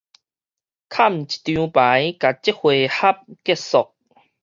[0.03, 0.19] 崁一張牌，共這
[2.55, 3.93] 回合結束